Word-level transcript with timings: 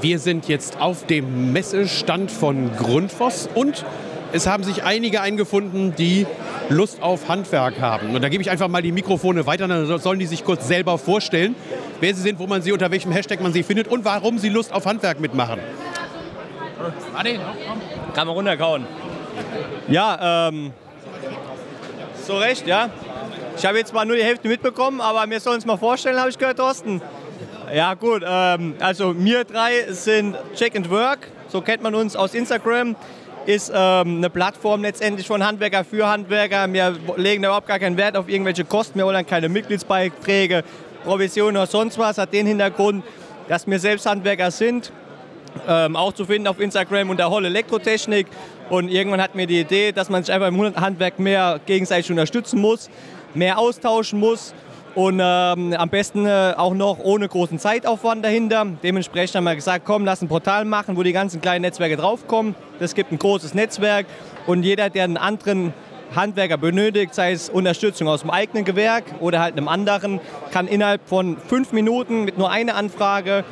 Wir 0.00 0.18
sind 0.18 0.48
jetzt 0.48 0.80
auf 0.80 1.06
dem 1.06 1.52
Messestand 1.52 2.30
von 2.30 2.70
Grundfos 2.76 3.48
und 3.54 3.84
es 4.32 4.46
haben 4.46 4.64
sich 4.64 4.82
einige 4.82 5.20
eingefunden, 5.20 5.94
die 5.96 6.26
Lust 6.68 7.02
auf 7.02 7.28
Handwerk 7.28 7.80
haben. 7.80 8.14
Und 8.14 8.22
da 8.22 8.28
gebe 8.28 8.42
ich 8.42 8.50
einfach 8.50 8.68
mal 8.68 8.82
die 8.82 8.92
Mikrofone 8.92 9.46
weiter, 9.46 9.68
dann 9.68 9.98
sollen 9.98 10.18
die 10.18 10.26
sich 10.26 10.44
kurz 10.44 10.66
selber 10.66 10.98
vorstellen, 10.98 11.54
wer 12.00 12.14
sie 12.14 12.22
sind, 12.22 12.38
wo 12.38 12.46
man 12.46 12.62
sie, 12.62 12.72
unter 12.72 12.90
welchem 12.90 13.12
Hashtag 13.12 13.40
man 13.40 13.52
sie 13.52 13.62
findet 13.62 13.88
und 13.88 14.04
warum 14.04 14.38
sie 14.38 14.48
Lust 14.48 14.72
auf 14.72 14.84
Handwerk 14.86 15.20
mitmachen. 15.20 15.60
Kann 18.14 18.26
man 18.26 18.36
runterkauen. 18.36 18.86
Ja, 19.88 20.48
ähm, 20.48 20.72
so 22.26 22.36
recht, 22.36 22.66
ja. 22.66 22.90
Ich 23.56 23.64
habe 23.64 23.78
jetzt 23.78 23.94
mal 23.94 24.04
nur 24.04 24.16
die 24.16 24.24
Hälfte 24.24 24.48
mitbekommen, 24.48 25.00
aber 25.00 25.28
wir 25.30 25.40
sollen 25.40 25.56
uns 25.56 25.66
mal 25.66 25.76
vorstellen, 25.76 26.18
habe 26.18 26.28
ich 26.28 26.36
gehört, 26.36 26.58
Thorsten. 26.58 27.00
Ja, 27.74 27.94
gut, 27.94 28.22
ähm, 28.24 28.74
also 28.78 29.12
wir 29.18 29.42
drei 29.42 29.86
sind 29.88 30.36
Check 30.54 30.76
and 30.76 30.88
Work, 30.88 31.26
so 31.48 31.60
kennt 31.60 31.82
man 31.82 31.96
uns 31.96 32.14
aus 32.14 32.32
Instagram. 32.32 32.94
Ist 33.44 33.72
ähm, 33.74 34.18
eine 34.18 34.30
Plattform 34.30 34.82
letztendlich 34.82 35.26
von 35.26 35.44
Handwerker 35.44 35.84
für 35.84 36.08
Handwerker. 36.08 36.72
Wir 36.72 36.96
legen 37.16 37.42
da 37.42 37.48
überhaupt 37.48 37.66
gar 37.66 37.78
keinen 37.78 37.96
Wert 37.96 38.16
auf 38.16 38.28
irgendwelche 38.28 38.64
Kosten. 38.64 38.98
Wir 38.98 39.06
wollen 39.06 39.26
keine 39.26 39.48
Mitgliedsbeiträge, 39.48 40.64
Provisionen 41.04 41.56
oder 41.56 41.66
sonst 41.66 41.98
was. 41.98 42.18
Hat 42.18 42.32
den 42.32 42.46
Hintergrund, 42.46 43.04
dass 43.48 43.66
wir 43.66 43.78
selbst 43.78 44.06
Handwerker 44.06 44.50
sind. 44.50 44.92
Ähm, 45.68 45.96
auch 45.96 46.12
zu 46.12 46.24
finden 46.24 46.48
auf 46.48 46.60
Instagram 46.60 47.10
unter 47.10 47.30
Holl 47.30 47.46
Elektrotechnik. 47.46 48.26
Und 48.68 48.88
irgendwann 48.88 49.22
hat 49.22 49.36
mir 49.36 49.46
die 49.46 49.60
Idee, 49.60 49.92
dass 49.92 50.08
man 50.08 50.24
sich 50.24 50.34
einfach 50.34 50.48
im 50.48 50.74
Handwerk 50.76 51.18
mehr 51.18 51.60
gegenseitig 51.66 52.10
unterstützen 52.10 52.60
muss, 52.60 52.90
mehr 53.34 53.58
austauschen 53.58 54.18
muss 54.18 54.54
und 54.96 55.20
ähm, 55.22 55.74
am 55.74 55.90
besten 55.90 56.24
äh, 56.24 56.54
auch 56.56 56.72
noch 56.72 56.98
ohne 56.98 57.28
großen 57.28 57.58
Zeitaufwand 57.58 58.24
dahinter. 58.24 58.66
Dementsprechend 58.82 59.36
haben 59.36 59.44
wir 59.44 59.54
gesagt, 59.54 59.84
komm, 59.84 60.06
lass 60.06 60.22
ein 60.22 60.28
Portal 60.28 60.64
machen, 60.64 60.96
wo 60.96 61.02
die 61.02 61.12
ganzen 61.12 61.42
kleinen 61.42 61.62
Netzwerke 61.62 61.98
draufkommen. 61.98 62.54
Das 62.80 62.94
gibt 62.94 63.12
ein 63.12 63.18
großes 63.18 63.52
Netzwerk 63.52 64.06
und 64.46 64.62
jeder, 64.62 64.88
der 64.88 65.04
einen 65.04 65.18
anderen 65.18 65.74
Handwerker 66.14 66.56
benötigt, 66.56 67.14
sei 67.14 67.32
es 67.32 67.50
Unterstützung 67.50 68.08
aus 68.08 68.22
dem 68.22 68.30
eigenen 68.30 68.64
Gewerk 68.64 69.04
oder 69.20 69.40
halt 69.40 69.52
einem 69.52 69.68
anderen, 69.68 70.18
kann 70.50 70.66
innerhalb 70.66 71.06
von 71.06 71.36
fünf 71.46 71.72
Minuten 71.72 72.24
mit 72.24 72.38
nur 72.38 72.50
einer 72.50 72.74
Anfrage 72.74 73.44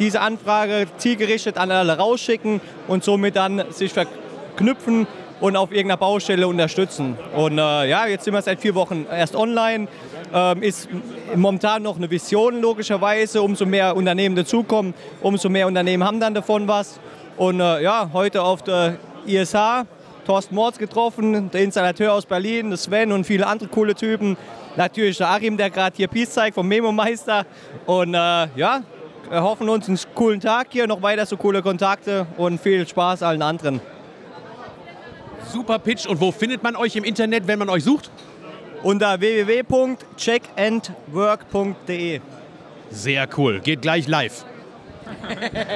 diese 0.00 0.20
Anfrage 0.20 0.86
zielgerichtet 0.96 1.58
an 1.58 1.70
alle 1.70 1.96
rausschicken 1.96 2.60
und 2.88 3.04
somit 3.04 3.36
dann 3.36 3.64
sich 3.70 3.92
verknüpfen 4.58 5.06
und 5.40 5.56
auf 5.56 5.70
irgendeiner 5.70 5.98
Baustelle 5.98 6.48
unterstützen. 6.48 7.16
Und 7.36 7.58
äh, 7.58 7.88
ja, 7.88 8.06
jetzt 8.06 8.24
sind 8.24 8.34
wir 8.34 8.42
seit 8.42 8.60
vier 8.60 8.74
Wochen 8.74 9.06
erst 9.10 9.36
online. 9.36 9.86
Ähm, 10.34 10.62
ist 10.62 10.88
momentan 11.34 11.82
noch 11.84 11.96
eine 11.96 12.10
Vision 12.10 12.60
logischerweise. 12.60 13.40
Umso 13.40 13.64
mehr 13.64 13.96
Unternehmen 13.96 14.34
dazukommen, 14.34 14.94
umso 15.22 15.48
mehr 15.48 15.66
Unternehmen 15.68 16.02
haben 16.04 16.18
dann 16.18 16.34
davon 16.34 16.66
was. 16.66 16.98
Und 17.36 17.60
äh, 17.60 17.82
ja, 17.82 18.10
heute 18.12 18.42
auf 18.42 18.62
der 18.62 18.96
ISH 19.26 19.86
Thorsten 20.26 20.54
Mords 20.56 20.76
getroffen, 20.76 21.50
der 21.50 21.62
Installateur 21.62 22.12
aus 22.12 22.26
Berlin, 22.26 22.68
der 22.68 22.76
Sven 22.76 23.12
und 23.12 23.24
viele 23.24 23.46
andere 23.46 23.70
coole 23.70 23.94
Typen. 23.94 24.36
Natürlich 24.76 25.16
der 25.16 25.30
Achim, 25.30 25.56
der 25.56 25.70
gerade 25.70 25.96
hier 25.96 26.08
Peace 26.08 26.30
zeigt 26.30 26.54
vom 26.54 26.68
Memo 26.68 26.92
Meister. 26.92 27.46
Und 27.86 28.12
äh, 28.12 28.48
ja, 28.54 28.82
wir 29.30 29.42
hoffen 29.42 29.68
uns 29.68 29.88
einen 29.88 29.98
coolen 30.14 30.40
Tag 30.40 30.66
hier, 30.70 30.86
noch 30.86 31.00
weiter 31.00 31.24
so 31.24 31.36
coole 31.36 31.62
Kontakte 31.62 32.26
und 32.36 32.60
viel 32.60 32.86
Spaß 32.86 33.22
allen 33.22 33.40
anderen. 33.40 33.80
Super 35.52 35.78
Pitch. 35.78 36.06
Und 36.06 36.20
wo 36.20 36.32
findet 36.32 36.62
man 36.62 36.76
euch 36.76 36.96
im 36.96 37.04
Internet, 37.04 37.46
wenn 37.46 37.58
man 37.58 37.68
euch 37.68 37.84
sucht? 37.84 38.10
Unter 38.82 39.20
www.checkandwork.de. 39.20 42.20
Sehr 42.90 43.28
cool. 43.36 43.60
Geht 43.60 43.82
gleich 43.82 44.06
live. 44.06 44.46